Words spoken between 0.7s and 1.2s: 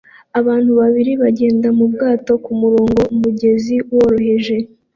babiri